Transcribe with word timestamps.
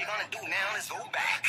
we 0.00 0.06
gonna 0.06 0.24
do 0.30 0.38
now 0.48 0.76
is 0.78 0.88
go 0.88 0.96
back. 1.12 1.44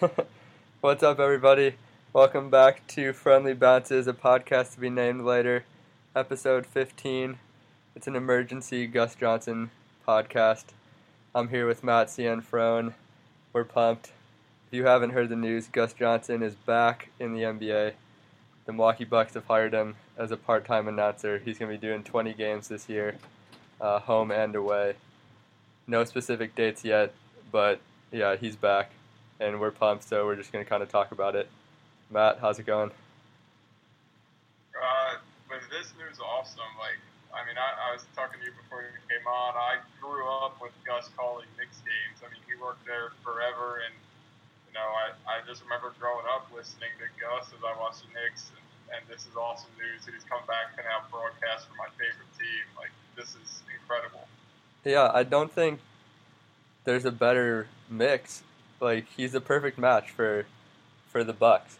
What's 0.80 1.04
up, 1.04 1.20
everybody? 1.20 1.74
Welcome 2.12 2.50
back 2.50 2.84
to 2.88 3.12
Friendly 3.12 3.54
Bounces, 3.54 4.08
a 4.08 4.12
podcast 4.12 4.74
to 4.74 4.80
be 4.80 4.90
named 4.90 5.20
later, 5.22 5.64
episode 6.16 6.66
15. 6.66 7.38
It's 7.94 8.08
an 8.08 8.16
emergency 8.16 8.88
Gus 8.88 9.14
Johnson 9.14 9.70
podcast. 10.06 10.64
I'm 11.34 11.48
here 11.48 11.66
with 11.66 11.82
Matt 11.82 12.08
Cianfrone. 12.08 12.92
We're 13.54 13.64
pumped. 13.64 14.12
If 14.66 14.76
you 14.76 14.84
haven't 14.84 15.10
heard 15.10 15.30
the 15.30 15.36
news, 15.36 15.66
Gus 15.66 15.94
Johnson 15.94 16.42
is 16.42 16.54
back 16.54 17.08
in 17.18 17.32
the 17.32 17.40
NBA. 17.40 17.94
The 18.66 18.72
Milwaukee 18.72 19.04
Bucks 19.06 19.32
have 19.32 19.46
hired 19.46 19.72
him 19.72 19.94
as 20.18 20.30
a 20.30 20.36
part-time 20.36 20.88
announcer. 20.88 21.38
He's 21.38 21.56
going 21.56 21.72
to 21.72 21.78
be 21.78 21.80
doing 21.80 22.04
20 22.04 22.34
games 22.34 22.68
this 22.68 22.86
year, 22.86 23.16
uh, 23.80 24.00
home 24.00 24.30
and 24.30 24.54
away. 24.54 24.96
No 25.86 26.04
specific 26.04 26.54
dates 26.54 26.84
yet, 26.84 27.14
but 27.50 27.80
yeah, 28.10 28.36
he's 28.36 28.54
back 28.54 28.90
and 29.40 29.58
we're 29.58 29.70
pumped, 29.70 30.04
so 30.04 30.26
we're 30.26 30.36
just 30.36 30.52
going 30.52 30.62
to 30.62 30.68
kind 30.68 30.82
of 30.82 30.90
talk 30.90 31.12
about 31.12 31.34
it. 31.34 31.48
Matt, 32.10 32.40
how's 32.42 32.58
it 32.58 32.66
going? 32.66 32.90
Uh, 34.76 35.14
but 35.48 35.60
this 35.70 35.94
news 35.98 36.12
is 36.12 36.20
awesome. 36.20 36.60
Like, 36.78 36.98
I 37.32 37.40
mean, 37.48 37.56
I, 37.56 37.68
I 37.88 37.96
was 37.96 38.04
talking 38.12 38.40
to 38.40 38.44
you 38.44 38.52
before 38.52 38.84
you 38.84 38.92
came 39.08 39.24
on. 39.24 39.56
I 39.56 39.80
grew 40.00 40.28
up 40.28 40.60
with 40.60 40.76
Gus 40.84 41.08
calling 41.16 41.48
Knicks 41.56 41.80
games. 41.80 42.20
I 42.20 42.28
mean, 42.28 42.44
he 42.44 42.54
worked 42.60 42.84
there 42.84 43.16
forever, 43.24 43.80
and 43.88 43.96
you 44.68 44.72
know, 44.76 44.84
I, 44.84 45.16
I 45.24 45.34
just 45.48 45.64
remember 45.64 45.96
growing 45.96 46.28
up 46.28 46.48
listening 46.52 46.92
to 47.00 47.08
Gus 47.16 47.48
as 47.56 47.64
I 47.64 47.72
watched 47.80 48.04
the 48.04 48.12
Knicks, 48.12 48.52
and, 48.52 48.64
and 48.92 49.02
this 49.08 49.24
is 49.24 49.32
awesome 49.32 49.72
news 49.80 50.04
that 50.04 50.12
he's 50.12 50.28
come 50.28 50.44
back 50.44 50.76
to 50.76 50.84
now 50.84 51.08
broadcast 51.08 51.72
for 51.72 51.76
my 51.80 51.88
favorite 51.96 52.28
team. 52.36 52.64
Like, 52.76 52.92
this 53.16 53.32
is 53.32 53.64
incredible. 53.72 54.28
Yeah, 54.84 55.08
I 55.12 55.24
don't 55.24 55.52
think 55.52 55.80
there's 56.84 57.04
a 57.04 57.12
better 57.12 57.66
mix. 57.88 58.42
Like 58.80 59.06
he's 59.16 59.32
the 59.32 59.40
perfect 59.40 59.78
match 59.78 60.10
for 60.10 60.44
for 61.08 61.24
the 61.24 61.32
Bucks. 61.32 61.78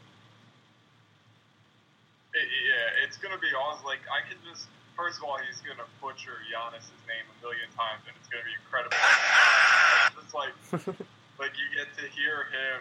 It, 2.32 2.46
yeah, 2.46 3.04
it's 3.04 3.16
gonna 3.16 3.38
be 3.38 3.52
awesome. 3.52 3.84
Like, 3.84 4.00
I 4.08 4.26
can 4.28 4.38
just 4.48 4.66
first 4.96 5.18
of 5.18 5.24
all, 5.24 5.38
he's 5.38 5.60
gonna 5.60 5.88
butcher 6.00 6.36
Giannis's 6.48 7.02
name 7.08 7.24
a 7.28 7.36
million 7.42 7.68
times, 7.76 8.02
and 8.06 8.14
it's 8.16 8.28
gonna 8.28 8.44
be 8.44 8.56
incredible. 8.56 8.96
It's 10.22 10.34
like 10.34 10.54
like 11.38 11.52
you 11.58 11.66
get 11.76 11.88
to 11.98 12.08
hear 12.10 12.48
him 12.52 12.80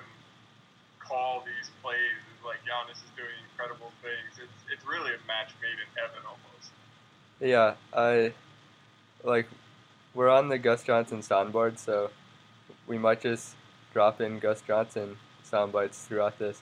call 1.00 1.44
these 1.45 1.70
plays. 1.81 1.98
and, 1.98 2.45
Like 2.45 2.59
Giannis 2.64 3.03
is 3.03 3.12
doing 3.16 3.36
incredible 3.52 3.92
things. 4.02 4.40
It's 4.42 4.59
it's 4.72 4.86
really 4.88 5.12
a 5.12 5.22
match 5.28 5.52
made 5.62 5.76
in 5.80 5.90
heaven 5.95 6.22
almost. 6.26 6.72
Yeah, 7.40 7.76
I 7.94 8.34
like 9.23 9.48
we're 10.14 10.30
on 10.30 10.50
the 10.50 10.58
Gus 10.58 10.84
Johnson 10.84 11.20
soundboard, 11.20 11.78
so 11.78 12.12
we 12.88 12.98
might 12.98 13.22
just 13.22 13.56
drop 13.94 14.22
in 14.22 14.40
Gus 14.40 14.62
Johnson 14.62 15.18
sound 15.44 15.72
bites 15.72 16.06
throughout 16.06 16.38
this. 16.40 16.62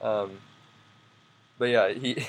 Um, 0.00 0.38
but 1.58 1.68
yeah, 1.68 1.88
he 1.90 2.26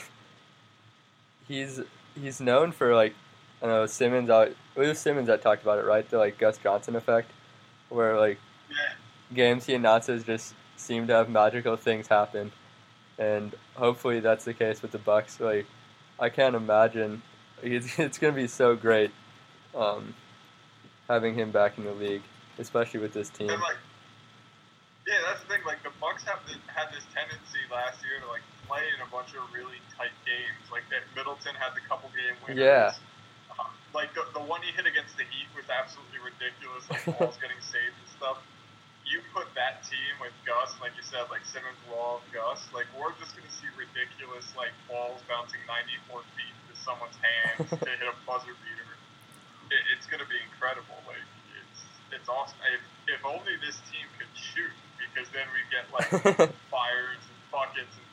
he's 1.48 1.82
he's 2.19 2.39
known 2.42 2.72
for 2.72 2.94
like 2.95 3.14
I 3.61 3.67
know 3.67 3.86
Simmons. 3.86 4.30
I, 4.30 4.44
it 4.44 4.56
was 4.75 5.00
Simmons 5.00 5.28
that 5.28 5.42
talked 5.42 5.61
about 5.64 5.80
it, 5.80 5.86
right? 5.86 6.08
The 6.09 6.17
like 6.17 6.38
Gus 6.38 6.58
Johnson 6.58 6.95
effect, 6.95 7.31
where 7.89 8.20
like 8.20 8.39
Yeah. 8.70 8.94
games 9.33 9.66
he 9.66 9.73
announces 9.73 10.23
just 10.23 10.53
seem 10.75 11.08
to 11.08 11.14
have 11.14 11.30
magical 11.30 11.78
things 11.78 12.08
happen, 12.08 12.52
and 13.17 13.55
hopefully 13.75 14.20
that's 14.20 14.44
the 14.45 14.53
case 14.53 14.81
with 14.81 14.92
the 14.92 14.98
Bucks. 14.98 15.39
Like, 15.39 15.65
I 16.20 16.30
can't 16.30 16.55
imagine 16.55 17.21
it's, 17.61 17.98
it's 17.99 18.17
gonna 18.17 18.33
be 18.33 18.48
so 18.48 18.76
great 18.76 19.11
um, 19.76 20.14
having 21.08 21.36
him 21.36 21.52
back 21.52 21.77
in 21.77 21.86
the 21.86 21.93
league, 21.93 22.23
especially 22.59 22.99
with 22.99 23.14
this 23.14 23.30
team. 23.30 23.48
Like, 23.48 23.77
yeah, 25.08 25.15
that's 25.26 25.42
the 25.42 25.48
thing. 25.48 25.61
Like 25.65 25.83
the 25.83 25.92
Bucks 26.02 26.23
have 26.23 26.39
this, 26.45 26.58
had 26.67 26.89
this 26.93 27.04
tendency 27.14 27.59
last 27.71 28.04
year 28.04 28.20
to 28.20 28.27
like 28.27 28.42
play 28.73 28.89
in 28.89 29.00
a 29.06 29.10
bunch 29.14 29.38
of 29.38 29.45
really 29.54 29.78
tight 29.94 30.14
games. 30.26 30.66
Like 30.73 30.89
that 30.89 31.06
Middleton 31.14 31.54
had 31.54 31.78
the 31.78 31.86
couple 31.86 32.10
game 32.17 32.34
winners. 32.42 32.98
Yeah. 32.98 33.54
Uh, 33.54 33.70
like 33.94 34.10
the, 34.17 34.26
the 34.34 34.42
one 34.42 34.66
he 34.66 34.73
hit 34.73 34.89
against 34.89 35.14
the 35.14 35.30
Heat 35.30 35.45
was 35.54 35.70
absolutely 35.70 36.17
ridiculous. 36.26 36.89
Like 36.89 37.06
balls 37.06 37.38
getting 37.44 37.62
saved 37.62 37.94
and 37.94 38.10
stuff. 38.17 38.42
You 39.06 39.22
put 39.30 39.45
that 39.54 39.86
team 39.86 40.17
with 40.17 40.33
Gus, 40.48 40.73
like 40.82 40.98
you 40.98 41.06
said, 41.06 41.30
like 41.30 41.45
Simmons, 41.45 41.78
Wall, 41.86 42.26
Gus. 42.33 42.66
Like 42.73 42.89
we're 42.98 43.14
just 43.22 43.38
gonna 43.38 43.54
see 43.54 43.70
ridiculous 43.78 44.50
like 44.58 44.73
balls 44.89 45.22
bouncing 45.30 45.62
94 45.70 46.26
feet 46.33 46.56
into 46.66 46.73
someone's 46.82 47.20
hands 47.22 47.70
to 47.70 47.94
hit 47.94 48.10
a 48.10 48.17
buzzer 48.26 48.58
beater. 48.66 48.92
It, 49.70 49.82
it's 49.94 50.10
gonna 50.10 50.26
be 50.26 50.42
incredible. 50.42 50.98
Like 51.06 51.22
it's 51.62 51.86
it's 52.10 52.26
awesome. 52.26 52.58
If, 52.73 52.82
if 53.06 53.22
only 53.22 53.54
this 53.62 53.78
team 53.94 54.08
could 54.17 54.33
shoot, 54.33 54.73
because 54.98 55.30
then 55.30 55.45
we 55.54 55.62
get 55.70 55.86
like 55.94 56.10
fires 56.73 57.22
and 57.22 57.38
buckets 57.54 57.94
and 57.94 58.08
things 58.10 58.13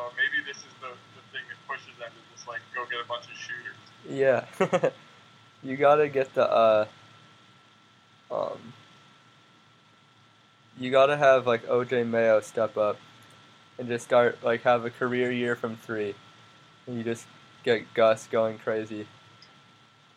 So 0.00 0.06
maybe 0.16 0.42
this 0.46 0.56
is 0.56 0.72
the, 0.80 0.88
the 0.88 1.22
thing 1.30 1.44
that 1.52 1.60
pushes 1.68 1.92
them 1.98 2.08
to 2.08 2.34
just 2.34 2.48
like 2.48 2.60
go 2.74 2.86
get 2.88 3.04
a 3.04 3.06
bunch 3.06 3.26
of 3.28 3.36
shooters. 3.36 3.76
Yeah, 4.08 4.90
you 5.62 5.76
gotta 5.76 6.08
get 6.08 6.32
the 6.32 6.50
uh, 6.50 6.86
um, 8.30 8.72
you 10.78 10.90
gotta 10.90 11.18
have 11.18 11.46
like 11.46 11.66
OJ 11.66 12.06
Mayo 12.06 12.40
step 12.40 12.78
up 12.78 12.96
and 13.78 13.88
just 13.88 14.06
start 14.06 14.38
like 14.42 14.62
have 14.62 14.86
a 14.86 14.90
career 14.90 15.30
year 15.30 15.54
from 15.54 15.76
three, 15.76 16.14
and 16.86 16.96
you 16.96 17.04
just 17.04 17.26
get 17.62 17.92
Gus 17.92 18.26
going 18.26 18.56
crazy. 18.58 19.06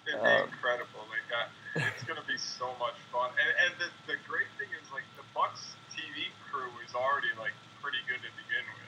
It'd 0.07 0.21
be 0.23 0.29
Um, 0.29 0.47
incredible. 0.47 1.03
Like 1.11 1.27
that, 1.27 1.91
it's 1.93 2.03
gonna 2.03 2.23
be 2.25 2.37
so 2.37 2.71
much 2.79 2.95
fun. 3.11 3.31
And, 3.31 3.51
and 3.67 3.81
the, 3.81 4.13
the 4.13 4.17
great 4.29 4.47
thing 4.57 4.69
is 4.81 4.89
like 4.93 5.03
the 5.17 5.27
Bucks 5.35 5.75
TV 5.91 6.31
crew 6.49 6.71
is 6.87 6.95
already 6.95 7.35
like 7.37 7.51
pretty 7.81 7.99
good 8.07 8.23
to 8.23 8.31
begin 8.39 8.63
with. 8.79 8.83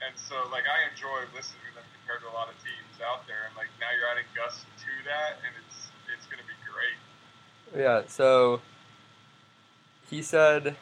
And 0.00 0.16
so 0.16 0.34
like 0.50 0.64
I 0.64 0.88
enjoy 0.88 1.28
listening 1.36 1.60
to 1.68 1.74
them 1.76 1.88
compared 2.00 2.24
to 2.24 2.28
a 2.28 2.34
lot 2.34 2.48
of 2.48 2.56
teams 2.64 2.96
out 3.04 3.26
there. 3.26 3.48
And 3.48 3.56
like 3.56 3.68
now 3.80 3.92
you're 3.92 4.08
adding 4.08 4.28
Gus 4.34 4.64
to 4.64 4.90
that, 5.06 5.40
and 5.44 5.52
it's 5.60 5.88
it's 6.08 6.26
gonna 6.26 6.46
be 6.48 6.56
great. 6.64 6.98
Yeah, 7.76 8.02
so 8.08 8.60
he 10.08 10.22
said 10.22 10.76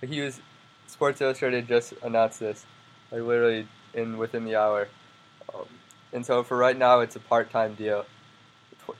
he 0.00 0.20
was 0.20 0.40
Sports 0.86 1.20
Illustrated 1.20 1.68
just 1.68 1.92
announced 2.02 2.40
this, 2.40 2.64
like 3.12 3.22
literally 3.22 3.68
in 3.94 4.18
within 4.18 4.44
the 4.44 4.56
hour, 4.56 4.88
um, 5.54 5.66
and 6.12 6.24
so 6.24 6.42
for 6.42 6.56
right 6.56 6.76
now 6.76 7.00
it's 7.00 7.16
a 7.16 7.20
part-time 7.20 7.74
deal. 7.74 8.06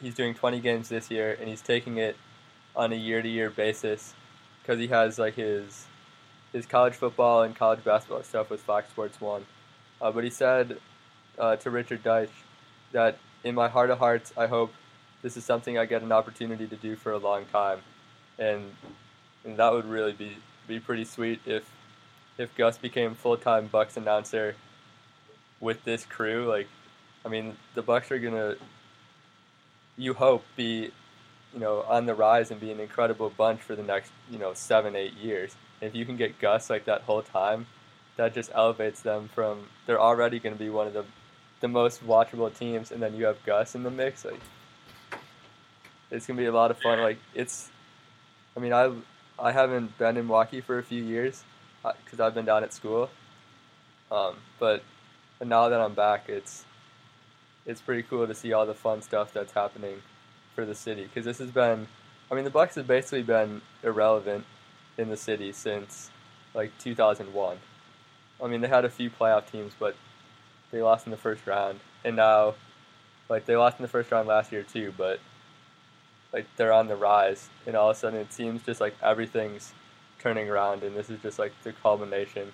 He's 0.03 0.15
doing 0.15 0.35
20 0.35 0.61
games 0.61 0.91
this 0.91 1.11
year, 1.11 1.37
and 1.41 1.49
he's 1.49 1.63
taking 1.63 1.97
it 1.97 2.17
on 2.77 2.93
a 2.93 2.97
year-to-year 2.97 3.51
basis 3.51 4.15
because 4.63 4.79
he 4.79 4.89
has 4.89 5.19
like 5.19 5.35
his 5.35 5.87
his 6.53 6.67
college 6.67 6.95
football 6.95 7.43
and 7.43 7.55
college 7.55 7.85
basketball 7.85 8.23
stuff 8.23 8.51
with 8.51 8.61
Fox 8.61 8.89
Sports 8.91 9.21
One. 9.21 9.47
Uh, 10.01 10.13
but 10.13 10.25
he 10.25 10.31
said 10.31 10.79
uh, 11.39 11.57
to 11.57 11.71
Richard 11.71 12.03
Deitsch 12.03 12.31
that 12.93 13.19
in 13.45 13.55
my 13.55 13.69
heart 13.69 13.91
of 13.91 13.99
hearts, 13.99 14.33
I 14.37 14.47
hope 14.47 14.73
this 15.23 15.37
is 15.37 15.45
something 15.45 15.79
I 15.79 15.85
get 15.85 16.03
an 16.03 16.13
opportunity 16.13 16.67
to 16.67 16.77
do 16.77 16.97
for 16.97 17.13
a 17.13 17.19
long 17.19 17.45
time, 17.47 17.81
and 18.39 18.65
and 19.45 19.57
that 19.57 19.73
would 19.73 19.85
really 19.85 20.13
be 20.13 20.37
be 20.67 20.79
pretty 20.79 21.05
sweet 21.05 21.41
if 21.47 21.69
if 22.37 22.55
Gus 22.57 22.79
became 22.79 23.15
full 23.15 23.37
time 23.37 23.67
Bucks 23.67 23.97
announcer 23.97 24.55
with 25.61 25.85
this 25.85 26.05
crew. 26.05 26.47
Like, 26.49 26.69
I 27.25 27.29
mean, 27.29 27.57
the 27.75 27.83
Bucks 27.83 28.13
are 28.13 28.19
gonna, 28.19 28.55
you 29.97 30.15
hope, 30.15 30.45
be 30.57 30.93
you 31.53 31.61
know 31.61 31.83
on 31.89 32.07
the 32.07 32.15
rise 32.15 32.51
and 32.51 32.61
be 32.61 32.71
an 32.71 32.81
incredible 32.81 33.31
bunch 33.31 33.61
for 33.61 33.75
the 33.75 33.83
next 33.83 34.13
you 34.31 34.39
know 34.39 34.55
seven 34.55 34.95
eight 34.95 35.15
years. 35.15 35.57
If 35.81 35.95
you 35.95 36.05
can 36.05 36.17
get 36.17 36.39
Gus 36.39 36.71
like 36.71 36.85
that 36.87 37.03
whole 37.03 37.23
time, 37.23 37.67
that 38.17 38.35
just 38.35 38.51
elevates 38.55 39.01
them 39.03 39.29
from 39.35 39.69
they're 39.87 40.01
already 40.01 40.39
going 40.39 40.55
to 40.55 40.59
be 40.59 40.71
one 40.71 40.87
of 40.87 40.93
the 40.93 41.05
the 41.61 41.69
most 41.69 42.07
watchable 42.07 42.57
teams, 42.57 42.91
and 42.91 43.03
then 43.03 43.17
you 43.17 43.27
have 43.27 43.43
Gus 43.45 43.75
in 43.75 43.83
the 43.83 43.91
mix. 43.91 44.25
Like, 44.25 44.41
it's 46.11 46.27
gonna 46.27 46.39
be 46.39 46.47
a 46.47 46.53
lot 46.53 46.71
of 46.71 46.79
fun. 46.79 47.01
Like, 47.01 47.19
it's, 47.35 47.71
I 48.57 48.61
mean, 48.61 48.73
I 48.73 48.93
I 49.39 49.53
haven't 49.53 49.97
been 49.99 50.17
in 50.17 50.27
Milwaukee 50.27 50.61
for 50.61 50.79
a 50.79 50.83
few 50.83 51.03
years 51.03 51.45
because 52.05 52.21
I've 52.21 52.35
been 52.35 52.45
down 52.45 52.65
at 52.65 52.73
school. 52.73 53.11
Um, 54.11 54.37
but 54.59 54.83
but 55.39 55.49
now 55.49 55.69
that 55.69 55.81
I'm 55.81 55.95
back, 55.95 56.29
it's 56.29 56.65
it's 57.67 57.81
pretty 57.81 58.03
cool 58.03 58.27
to 58.27 58.35
see 58.35 58.53
all 58.53 58.67
the 58.67 58.75
fun 58.75 59.03
stuff 59.03 59.33
that's 59.33 59.53
happening 59.53 60.03
for 60.55 60.65
the 60.65 60.75
city 60.75 61.05
because 61.05 61.25
this 61.25 61.39
has 61.39 61.51
been, 61.51 61.87
I 62.31 62.35
mean, 62.35 62.45
the 62.45 62.51
Bucks 62.51 62.75
have 62.77 62.87
basically 62.87 63.23
been 63.23 63.61
irrelevant 63.83 64.47
in 64.99 65.09
the 65.09 65.17
city 65.17 65.53
since 65.53 66.11
like 66.55 66.73
2001. 66.79 67.57
I 68.43 68.47
mean, 68.47 68.61
they 68.61 68.69
had 68.69 68.85
a 68.85 68.91
few 68.91 69.11
playoff 69.11 69.51
teams, 69.51 69.73
but 69.79 69.97
they 70.71 70.83
lost 70.83 71.07
in 71.07 71.11
the 71.11 71.17
first 71.17 71.47
round, 71.47 71.81
and 72.05 72.17
now, 72.17 72.55
like 73.29 73.47
they 73.47 73.57
lost 73.57 73.79
in 73.79 73.83
the 73.83 73.89
first 73.89 74.11
round 74.11 74.29
last 74.29 74.53
year 74.53 74.63
too. 74.63 74.93
But 74.97 75.21
like 76.33 76.47
they're 76.57 76.73
on 76.73 76.89
the 76.89 76.97
rise, 76.97 77.49
and 77.67 77.75
all 77.77 77.91
of 77.91 77.97
a 77.97 77.99
sudden 77.99 78.21
it 78.21 78.33
seems 78.33 78.63
just 78.63 78.81
like 78.81 78.95
everything's 79.03 79.73
turning 80.21 80.49
around, 80.49 80.83
and 80.83 80.97
this 80.97 81.11
is 81.11 81.21
just 81.23 81.39
like 81.39 81.53
the 81.65 81.73
culmination 81.73 82.53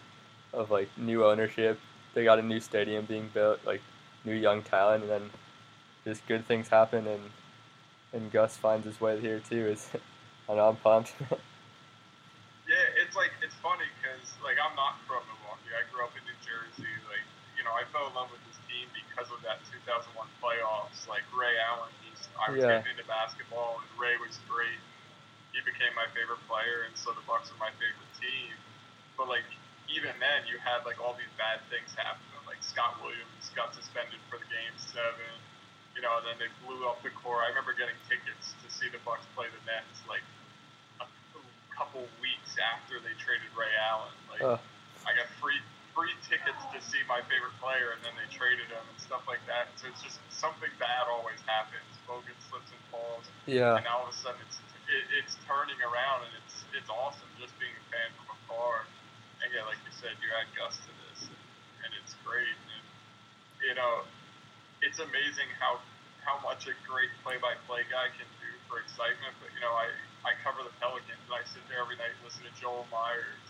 of 0.52 0.70
like 0.70 0.88
new 0.96 1.24
ownership. 1.24 1.78
They 2.14 2.24
got 2.24 2.38
a 2.38 2.42
new 2.42 2.60
stadium 2.60 3.04
being 3.06 3.30
built, 3.34 3.60
like 3.66 3.82
new 4.24 4.34
young 4.34 4.62
talent, 4.62 5.02
and 5.02 5.10
then 5.10 5.30
just 6.04 6.26
good 6.26 6.46
things 6.46 6.68
happen, 6.68 7.06
and 7.06 7.22
and 8.12 8.30
Gus 8.30 8.56
finds 8.56 8.86
his 8.86 9.00
way 9.00 9.20
here 9.20 9.40
too. 9.40 9.66
Is 9.66 9.90
and 10.48 10.60
I'm 10.60 10.76
pumped. 10.76 11.14
Yeah, 12.66 13.04
it's 13.04 13.14
like 13.14 13.32
it's 13.44 13.54
funny 13.56 13.84
because 14.00 14.32
like 14.54 14.62
I'm 14.62 14.78
not 14.78 15.02
from 15.10 15.26
Milwaukee. 15.26 15.74
I 15.74 15.82
grew 15.90 16.06
up 16.06 16.14
in 16.14 16.22
New 16.22 16.38
Jersey. 16.38 16.94
Like 17.10 17.26
you 17.58 17.66
know, 17.66 17.74
I 17.74 17.82
fell 17.90 18.06
in 18.06 18.14
love 18.14 18.30
with 18.30 18.38
this 18.46 18.54
team 18.70 18.86
because 18.94 19.26
of 19.34 19.42
that 19.42 19.66
2001 19.66 20.14
playoffs. 20.38 21.10
Like 21.10 21.26
Ray 21.34 21.58
Allen, 21.74 21.90
he's 22.06 22.30
I 22.38 22.54
was 22.54 22.62
Yeah. 22.62 22.78
getting 22.78 22.94
into 22.94 23.06
basketball, 23.10 23.82
and 23.82 23.90
Ray 23.98 24.14
was 24.22 24.38
great. 24.46 24.78
He 25.50 25.58
became 25.66 25.90
my 25.98 26.06
favorite 26.14 26.42
player, 26.46 26.86
and 26.86 26.94
so 26.94 27.10
the 27.18 27.22
Bucks 27.26 27.50
are 27.50 27.58
my 27.58 27.74
favorite 27.82 28.14
team. 28.14 28.54
But 29.18 29.26
like 29.26 29.46
even 29.90 30.14
then, 30.22 30.46
you 30.46 30.62
had 30.62 30.86
like 30.86 31.02
all 31.02 31.18
these 31.18 31.34
bad 31.34 31.66
things 31.66 31.90
happen. 31.98 32.22
Like 32.46 32.62
Scott 32.62 33.02
Williams 33.02 33.50
got 33.58 33.74
suspended 33.74 34.22
for 34.30 34.38
the 34.38 34.46
game 34.46 34.74
seven. 34.78 35.34
You 35.98 36.02
know, 36.02 36.14
and 36.22 36.26
then 36.30 36.38
they 36.42 36.50
blew 36.62 36.86
up 36.86 37.02
the 37.02 37.10
core. 37.10 37.42
I 37.42 37.50
remember 37.50 37.74
getting 37.74 37.94
tickets 38.06 38.54
to 38.62 38.66
see 38.70 38.86
the 38.90 39.02
Bucks 39.02 39.26
play 39.34 39.50
the 39.50 39.62
Nets. 39.66 40.02
Like 40.06 40.22
couple 41.76 42.02
weeks 42.22 42.56
after 42.58 42.98
they 43.02 43.14
traded 43.18 43.50
Ray 43.54 43.70
Allen. 43.90 44.14
Like 44.30 44.42
Uh, 44.42 44.58
I 45.06 45.14
got 45.14 45.28
free 45.42 45.58
free 45.94 46.14
tickets 46.26 46.58
to 46.74 46.78
see 46.82 46.98
my 47.06 47.22
favorite 47.30 47.54
player, 47.62 47.94
and 47.94 48.02
then 48.02 48.14
they 48.18 48.26
traded 48.34 48.66
him 48.66 48.82
and 48.82 48.98
stuff 48.98 49.22
like 49.30 49.42
that. 49.46 49.70
So 49.78 49.86
it's 49.86 50.02
just 50.02 50.18
something 50.34 50.70
bad 50.82 51.06
always 51.06 51.38
happens. 51.46 51.86
Bogut 52.04 52.34
slips 52.50 52.68
and 52.74 52.82
falls, 52.90 53.24
yeah, 53.46 53.78
and 53.78 53.86
all 53.86 54.04
of 54.04 54.12
a 54.12 54.16
sudden 54.16 54.42
it's 54.44 54.58
it, 54.90 55.04
it's 55.22 55.38
turning 55.48 55.78
around, 55.80 56.26
and 56.28 56.34
it's 56.42 56.66
it's 56.74 56.90
awesome 56.90 57.30
just 57.40 57.54
being 57.62 57.72
a 57.72 57.84
fan 57.88 58.10
from 58.18 58.36
afar. 58.36 58.84
And 59.40 59.48
yeah, 59.54 59.64
like 59.64 59.80
you 59.86 59.94
said, 59.94 60.12
you 60.20 60.28
add 60.36 60.48
Gus 60.56 60.76
to 60.84 60.92
this, 61.08 61.28
and, 61.28 61.40
and 61.84 61.90
it's 62.02 62.12
great. 62.26 62.48
And 62.48 62.84
you 63.64 63.74
know, 63.76 64.04
it's 64.84 65.00
amazing 65.00 65.48
how 65.56 65.80
how 66.24 66.40
much 66.40 66.64
a 66.68 66.74
great 66.88 67.12
play-by-play 67.20 67.84
guy 67.92 68.08
can 68.16 68.28
do 68.40 68.50
for 68.68 68.80
excitement. 68.80 69.36
But 69.40 69.52
you 69.52 69.60
know, 69.64 69.72
I 69.72 69.88
I 70.24 70.32
cover 70.40 70.64
the 70.64 70.72
Pelicans, 70.80 71.20
and 71.28 71.34
I 71.36 71.44
sit 71.44 71.60
there 71.68 71.80
every 71.84 71.96
night 72.00 72.12
and 72.16 72.22
listen 72.24 72.42
to 72.48 72.52
Joel 72.56 72.88
Meyers 72.88 73.44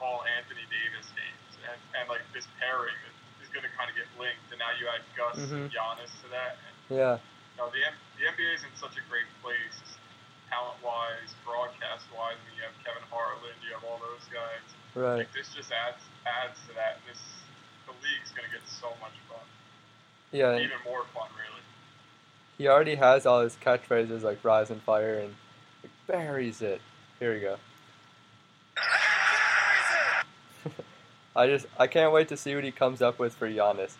call 0.00 0.24
Anthony 0.40 0.64
Davis 0.72 1.06
games, 1.14 1.52
and 1.68 1.78
and 2.00 2.04
like 2.08 2.24
this 2.32 2.48
pairing 2.58 2.96
is 3.44 3.48
going 3.52 3.62
to 3.64 3.72
kind 3.76 3.86
of 3.92 3.94
get 3.96 4.08
linked. 4.18 4.48
And 4.50 4.58
now 4.58 4.72
you 4.80 4.88
add 4.90 5.04
Gus 5.14 5.36
and 5.52 5.68
Mhm. 5.68 5.72
Giannis 5.72 6.12
to 6.24 6.28
that, 6.32 6.58
and 6.64 6.74
yeah, 6.98 7.14
you 7.20 7.56
know, 7.60 7.68
the, 7.70 7.84
M- 7.84 8.00
the 8.18 8.24
NBA 8.26 8.56
is 8.58 8.64
in 8.64 8.72
such 8.80 8.96
a 8.98 9.04
great 9.08 9.28
place, 9.44 9.78
talent-wise, 10.50 11.34
broadcast-wise. 11.44 12.36
I 12.40 12.42
mean, 12.48 12.56
you 12.58 12.64
have 12.66 12.74
Kevin 12.84 13.04
Harlan, 13.10 13.54
you 13.62 13.72
have 13.74 13.84
all 13.84 14.00
those 14.00 14.24
guys. 14.32 14.66
right. 14.94 15.18
Like 15.26 15.32
this 15.32 15.52
just 15.54 15.70
adds 15.72 16.02
adds 16.26 16.58
to 16.68 16.74
that. 16.74 16.98
And 17.04 17.14
this 17.14 17.22
the 17.86 17.92
league's 18.00 18.32
gonna 18.32 18.48
get 18.50 18.64
so 18.66 18.88
much 19.00 19.14
fun, 19.28 19.44
Yeah, 20.32 20.56
even 20.58 20.80
more 20.84 21.04
fun, 21.14 21.28
really. 21.36 21.62
he 22.58 22.66
already 22.68 22.94
has 22.96 23.26
all 23.26 23.40
his 23.42 23.56
catchphrases 23.56 24.22
like 24.22 24.42
"Rise 24.42 24.70
and 24.70 24.82
Fire" 24.82 25.18
and 25.18 25.36
buries 26.06 26.62
it. 26.62 26.80
Here 27.18 27.34
we 27.34 27.40
go. 27.40 27.56
I 31.36 31.46
just 31.46 31.66
I 31.78 31.86
can't 31.86 32.12
wait 32.12 32.28
to 32.28 32.36
see 32.36 32.54
what 32.54 32.64
he 32.64 32.70
comes 32.70 33.02
up 33.02 33.18
with 33.18 33.34
for 33.34 33.48
Giannis 33.48 33.94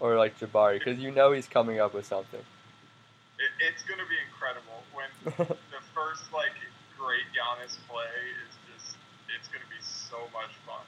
or 0.00 0.16
like 0.16 0.38
Jabari 0.38 0.78
because 0.78 0.98
you 0.98 1.10
know 1.10 1.32
he's 1.32 1.46
coming 1.46 1.78
up 1.80 1.94
with 1.94 2.06
something. 2.06 2.40
It, 2.40 3.50
it's 3.72 3.82
gonna 3.84 4.08
be 4.08 4.18
incredible 4.26 4.82
when 4.92 5.08
the 5.48 5.82
first 5.94 6.32
like 6.32 6.52
great 6.98 7.24
Giannis 7.32 7.78
play 7.86 8.10
is 8.44 8.52
just 8.68 8.96
it's 9.32 9.48
gonna 9.48 9.68
be 9.70 9.80
so 9.80 10.18
much 10.34 10.52
fun. 10.66 10.82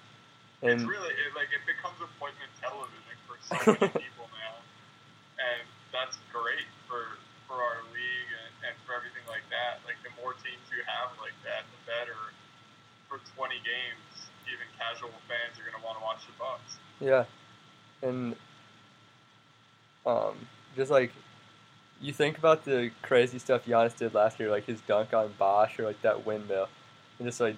it's 0.63 0.83
really 0.83 1.15
it, 1.15 1.33
like 1.37 1.49
it 1.55 1.63
becomes 1.65 1.97
appointment 2.03 2.51
television 2.61 3.17
for 3.29 3.37
so 3.41 3.57
many 3.79 3.89
people 4.05 4.27
now, 4.35 4.59
and 5.39 5.65
that's 5.95 6.19
great 6.35 6.67
for 6.89 7.17
for 7.47 7.61
our 7.61 7.85
league 7.93 8.31
and, 8.33 8.73
and 8.73 8.75
for 8.89 8.97
everything 8.97 9.25
like 9.29 9.45
that. 9.55 9.85
Like 9.87 10.01
the 10.03 10.13
more 10.33 10.43
teams 10.43 10.65
you 10.71 10.83
have 10.87 11.11
like 11.21 11.37
that, 11.45 11.65
the 11.69 11.91
better. 11.91 12.17
For 13.09 13.21
20 13.37 13.55
games, 13.57 14.31
even 14.49 14.65
casual 14.79 15.11
fans 15.29 15.59
are 15.61 15.71
gonna 15.71 15.85
want 15.85 15.99
to 15.99 16.05
watch 16.05 16.25
the 16.25 16.33
Bucks. 16.39 16.79
yeah, 16.99 17.25
and 18.03 18.35
um, 20.07 20.35
just 20.77 20.91
like 20.91 21.13
you 22.01 22.13
think 22.13 22.39
about 22.39 22.65
the 22.65 22.91
crazy 23.03 23.39
stuff 23.39 23.67
Giannis 23.67 23.97
did 23.97 24.15
last 24.15 24.41
year, 24.41 24.51
like 24.51 24.65
his 24.65 24.81
dunk 24.83 25.13
on 25.13 25.35
Bosh 25.39 25.79
or 25.79 25.85
like 25.85 26.01
that 26.03 26.25
windmill, 26.25 26.69
and 27.19 27.29
just 27.29 27.39
like 27.39 27.57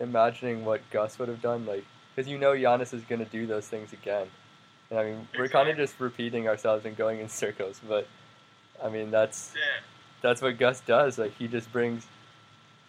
imagining 0.00 0.66
what 0.66 0.82
Gus 0.90 1.18
would 1.18 1.28
have 1.28 1.40
done, 1.40 1.64
like 1.64 1.84
because 2.14 2.30
you 2.30 2.36
know 2.36 2.52
Giannis 2.52 2.92
is 2.92 3.02
gonna 3.04 3.24
do 3.24 3.46
those 3.46 3.66
things 3.66 3.94
again. 3.94 4.26
And 4.90 4.98
I 4.98 5.04
mean, 5.04 5.28
we're 5.38 5.48
kind 5.48 5.70
of 5.70 5.78
just 5.78 5.98
repeating 5.98 6.46
ourselves 6.46 6.84
and 6.84 6.94
going 6.94 7.20
in 7.20 7.28
circles, 7.30 7.80
but 7.88 8.06
I 8.82 8.90
mean 8.90 9.10
that's 9.10 9.54
Yeah, 9.56 9.80
that's 10.24 10.40
what 10.40 10.56
Gus 10.56 10.80
does. 10.80 11.20
Like 11.20 11.36
he 11.36 11.46
just 11.46 11.68
brings. 11.68 12.08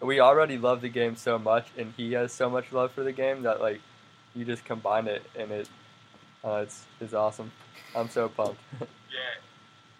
We 0.00 0.20
already 0.20 0.56
love 0.56 0.80
the 0.80 0.88
game 0.88 1.16
so 1.16 1.38
much, 1.38 1.68
and 1.76 1.92
he 1.96 2.16
has 2.16 2.32
so 2.32 2.48
much 2.48 2.72
love 2.72 2.92
for 2.96 3.04
the 3.04 3.12
game 3.12 3.44
that 3.44 3.60
like 3.60 3.84
you 4.34 4.48
just 4.48 4.64
combine 4.64 5.06
it, 5.06 5.20
and 5.36 5.52
it 5.52 5.68
uh, 6.40 6.64
it's 6.64 6.88
it's 6.98 7.12
awesome. 7.12 7.52
I'm 7.92 8.08
so 8.08 8.32
pumped. 8.32 8.60
yeah, 9.12 9.36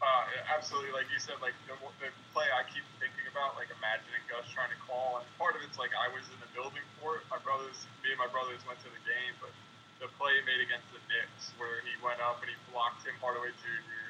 uh, 0.01 0.25
absolutely. 0.57 0.97
Like 0.97 1.13
you 1.13 1.21
said, 1.21 1.37
like 1.45 1.53
the, 1.69 1.77
the 2.01 2.09
play 2.33 2.49
I 2.49 2.65
keep 2.73 2.85
thinking 2.97 3.29
about, 3.29 3.53
like 3.61 3.69
imagining 3.69 4.25
Gus 4.33 4.49
trying 4.57 4.73
to 4.73 4.81
call, 4.89 5.21
and 5.21 5.29
part 5.37 5.61
of 5.61 5.61
it's 5.61 5.77
like 5.77 5.93
I 5.93 6.09
was 6.17 6.25
in 6.33 6.41
the 6.41 6.49
building 6.57 6.85
for 7.05 7.21
it. 7.21 7.23
My 7.29 7.41
brothers, 7.45 7.85
me 8.01 8.17
and 8.17 8.21
my 8.21 8.33
brothers 8.33 8.65
went 8.65 8.81
to 8.81 8.89
the 8.89 9.03
game, 9.05 9.37
but 9.45 9.53
the 10.01 10.09
play 10.17 10.41
made 10.49 10.65
against 10.65 10.89
the 10.89 11.05
Knicks, 11.13 11.53
where 11.61 11.85
he 11.85 11.93
went 12.01 12.17
up 12.25 12.41
and 12.41 12.49
he 12.49 12.57
blocked 12.73 13.05
Tim 13.05 13.17
Hardaway 13.21 13.53
Jr. 13.61 14.06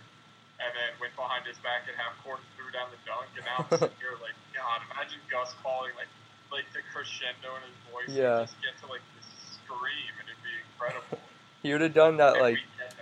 and 0.61 0.71
then 0.73 0.91
went 1.01 1.15
behind 1.17 1.45
his 1.47 1.59
back 1.61 1.85
at 1.89 1.95
half 1.97 2.17
court 2.25 2.41
and 2.41 2.49
threw 2.57 2.71
down 2.73 2.89
the 2.93 3.01
dunk. 3.05 3.29
And 3.37 3.45
now 3.45 3.59
I'm 3.67 3.69
sitting 3.77 3.99
here 4.01 4.17
like, 4.25 4.37
God, 4.57 4.81
imagine 4.93 5.21
Gus 5.31 5.53
calling 5.63 5.93
like 5.97 6.11
like 6.53 6.65
the 6.73 6.81
crescendo 6.95 7.59
in 7.59 7.63
his 7.67 7.79
voice 7.91 8.13
Yeah. 8.15 8.47
and 8.47 8.49
just 8.49 8.59
get 8.63 8.75
to 8.81 8.87
like 8.91 9.03
this 9.19 9.27
scream, 9.59 10.13
and 10.23 10.27
it'd 10.31 10.43
be 10.47 10.55
incredible. 10.73 11.19
he 11.63 11.73
would 11.73 11.83
have 11.83 11.95
done 11.95 12.17
that 12.19 12.39
And 12.39 12.43
like 12.43 12.59
that 12.79 12.95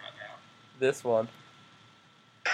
this 0.81 1.05
one. 1.05 1.29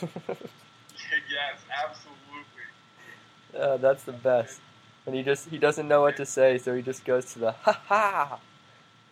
yes, 0.00 1.58
absolutely. 1.70 2.66
uh, 3.58 3.76
that's 3.76 4.04
the 4.04 4.12
best. 4.12 4.60
And 5.06 5.14
he 5.14 5.22
just 5.22 5.48
he 5.48 5.58
doesn't 5.58 5.86
know 5.88 6.02
what 6.02 6.16
to 6.16 6.26
say, 6.26 6.58
so 6.58 6.74
he 6.74 6.82
just 6.82 7.04
goes 7.04 7.32
to 7.34 7.38
the 7.40 7.52
ha 7.52 7.72
ha. 7.86 8.38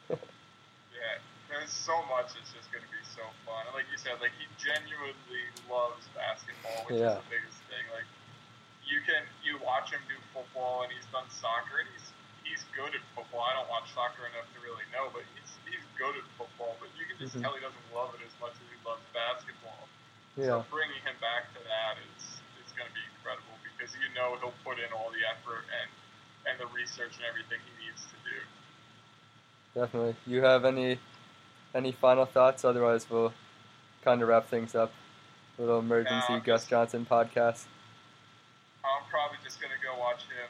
Yeah, 0.08 0.16
there's 1.48 1.70
so 1.70 1.92
much. 2.08 2.26
It's 2.40 2.52
just 2.52 2.70
going 2.72 2.84
to 2.84 2.90
be 2.90 2.99
so 3.20 3.28
fun. 3.44 3.68
And 3.68 3.76
like 3.76 3.84
you 3.92 4.00
said, 4.00 4.16
like 4.24 4.32
he 4.40 4.48
genuinely 4.56 5.44
loves 5.68 6.08
basketball, 6.16 6.88
which 6.88 6.96
Yeah. 6.96 7.12
is 7.12 7.20
the 7.20 7.28
biggest 7.28 7.60
thing. 7.68 7.84
Like 7.92 8.08
you 8.88 9.04
can 9.04 9.28
you 9.44 9.60
watch 9.60 9.92
him 9.92 10.00
do 10.08 10.16
football, 10.32 10.88
and 10.88 10.90
he's 10.90 11.04
done 11.12 11.28
soccer, 11.28 11.84
and 11.84 11.88
he's 11.92 12.08
he's 12.48 12.64
good 12.72 12.96
at 12.96 13.04
football. 13.12 13.44
I 13.44 13.52
don't 13.60 13.68
watch 13.68 13.92
soccer 13.92 14.24
enough 14.24 14.48
to 14.56 14.58
really 14.64 14.88
know, 14.96 15.12
but 15.12 15.28
he's 15.36 15.52
he's 15.68 15.84
good 16.00 16.16
at 16.16 16.24
football. 16.40 16.80
But 16.80 16.88
you 16.96 17.04
can 17.04 17.20
just 17.20 17.36
Mhm. 17.36 17.44
tell 17.44 17.52
he 17.52 17.60
doesn't 17.60 17.88
love 17.92 18.16
it 18.16 18.24
as 18.24 18.32
much 18.40 18.56
as 18.56 18.66
he 18.72 18.78
loves 18.88 19.04
basketball. 19.12 19.84
Yeah, 20.40 20.64
So 20.64 20.72
bringing 20.72 21.02
him 21.04 21.16
back 21.20 21.52
to 21.52 21.60
that 21.60 22.00
is 22.16 22.40
is 22.64 22.72
going 22.72 22.88
to 22.88 22.96
be 22.96 23.04
incredible 23.12 23.52
because 23.68 23.92
you 24.00 24.08
know 24.16 24.40
he'll 24.40 24.56
put 24.64 24.80
in 24.80 24.88
all 24.96 25.12
the 25.12 25.20
effort 25.28 25.68
and 25.68 25.88
and 26.48 26.56
the 26.56 26.68
research 26.72 27.12
and 27.20 27.28
everything 27.28 27.60
he 27.68 27.74
needs 27.84 28.00
to 28.08 28.16
do. 28.24 28.40
definitely. 29.74 30.16
You 30.26 30.42
have 30.42 30.64
any 30.64 30.98
any 31.74 31.92
final 31.92 32.24
thoughts? 32.24 32.64
Otherwise, 32.64 33.08
we'll 33.08 33.32
kind 34.04 34.22
of 34.22 34.28
wrap 34.28 34.48
things 34.48 34.74
up. 34.74 34.92
little 35.58 35.78
emergency 35.80 36.34
No, 36.34 36.40
Gus 36.40 36.66
Johnson 36.66 37.06
podcast. 37.08 37.66
I'm 38.80 39.04
probably 39.10 39.36
just 39.44 39.60
gonna 39.60 39.76
go 39.84 39.92
watch 40.00 40.24
him 40.24 40.48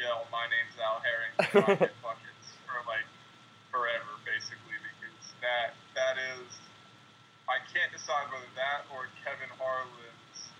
yell, 0.00 0.26
"My 0.32 0.48
name's 0.48 0.76
Al 0.80 1.00
Harrington," 1.04 1.92
buckets 2.00 2.46
for 2.66 2.80
like 2.88 3.04
forever, 3.70 4.16
basically, 4.24 4.80
because 4.80 5.20
that 5.44 5.76
that 5.94 6.16
is. 6.16 6.48
I 7.46 7.62
can't 7.70 7.92
decide 7.94 8.26
whether 8.32 8.50
that 8.58 8.90
or 8.90 9.06
Kevin 9.22 9.52
Harlan's 9.54 10.50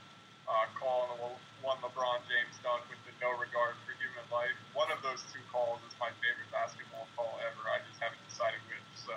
uh, 0.46 0.70
call 0.78 1.10
on 1.10 1.18
the 1.18 1.18
one 1.66 1.78
LeBron 1.82 2.22
James 2.30 2.54
dunk 2.62 2.86
with 2.86 3.00
the 3.02 3.12
no 3.18 3.34
regard 3.34 3.74
for 3.82 3.90
human 3.98 4.22
life. 4.30 4.54
One 4.70 4.92
of 4.94 5.02
those 5.02 5.24
two 5.34 5.42
calls 5.50 5.82
is 5.82 5.96
my 5.98 6.14
favorite 6.22 6.46
basketball 6.54 7.10
call 7.18 7.40
ever. 7.42 7.66
I 7.66 7.82
just 7.90 7.98
haven't 7.98 8.22
decided 8.30 8.62
which, 8.70 8.86
so 8.94 9.16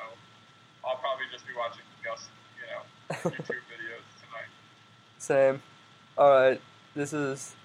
I'll 0.81 0.97
probably 0.97 1.29
just 1.29 1.45
be 1.45 1.53
watching 1.53 1.85
Gus, 2.01 2.25
you 2.57 2.65
know, 2.73 2.81
Videos 3.19 3.33
tonight. 4.21 4.47
Same. 5.17 5.61
All 6.17 6.29
right. 6.29 6.61
This 6.95 7.11
is 7.11 7.55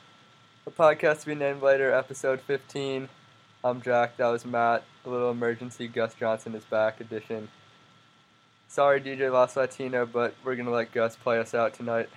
a 0.66 0.70
podcast 0.70 1.20
to 1.20 1.26
be 1.26 1.34
named 1.37 1.62
later, 1.62 1.92
episode 1.92 2.40
15. 2.40 3.08
I'm 3.62 3.80
Jack. 3.80 4.16
That 4.16 4.28
was 4.28 4.44
Matt. 4.44 4.82
A 5.06 5.08
little 5.08 5.30
emergency 5.30 5.87
Gus 5.87 6.14
Johnson 6.14 6.54
is 6.54 6.64
back 6.64 7.00
edition. 7.00 7.49
Sorry, 8.66 9.00
DJ 9.00 9.32
Lost 9.32 9.56
Latino, 9.56 10.06
but 10.06 10.34
we're 10.44 10.56
going 10.56 10.66
to 10.66 10.73
let 10.73 10.90
Gus 10.90 11.14
play 11.14 11.38
us 11.38 11.54
out 11.54 11.75
tonight. 11.75 12.08